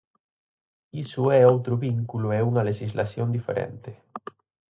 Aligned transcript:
Iso 1.03 1.23
é 1.39 1.41
outro 1.53 1.73
vínculo 1.87 2.27
e 2.37 2.39
unha 2.49 2.65
lexislación 2.69 3.27
diferente. 3.37 3.91